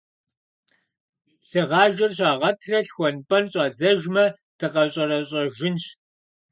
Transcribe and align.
Лъыгъажэр 1.49 2.11
щагъэтрэ 2.17 2.77
лъхуэн-пӀэн 2.85 3.45
щӀадзэжмэ, 3.51 4.25
дыкъэщӀэрэщӀэжынщ. 4.57 5.83